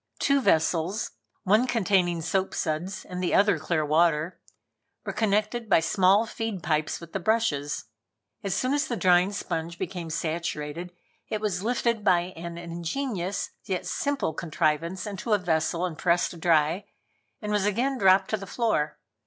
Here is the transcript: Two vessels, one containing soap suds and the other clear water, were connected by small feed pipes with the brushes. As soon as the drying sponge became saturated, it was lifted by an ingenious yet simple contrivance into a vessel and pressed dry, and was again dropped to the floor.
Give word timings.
Two 0.17 0.41
vessels, 0.41 1.11
one 1.43 1.67
containing 1.67 2.23
soap 2.23 2.55
suds 2.55 3.05
and 3.05 3.21
the 3.21 3.35
other 3.35 3.59
clear 3.59 3.85
water, 3.85 4.39
were 5.05 5.13
connected 5.13 5.69
by 5.69 5.79
small 5.79 6.25
feed 6.25 6.63
pipes 6.63 6.99
with 6.99 7.13
the 7.13 7.19
brushes. 7.19 7.85
As 8.43 8.55
soon 8.55 8.73
as 8.73 8.87
the 8.87 8.95
drying 8.97 9.31
sponge 9.31 9.77
became 9.77 10.09
saturated, 10.09 10.91
it 11.29 11.39
was 11.39 11.61
lifted 11.61 12.03
by 12.03 12.33
an 12.35 12.57
ingenious 12.57 13.51
yet 13.65 13.85
simple 13.85 14.33
contrivance 14.33 15.05
into 15.05 15.33
a 15.33 15.37
vessel 15.37 15.85
and 15.85 15.99
pressed 15.99 16.39
dry, 16.39 16.85
and 17.39 17.51
was 17.51 17.67
again 17.67 17.99
dropped 17.99 18.31
to 18.31 18.37
the 18.37 18.47
floor. 18.47 18.97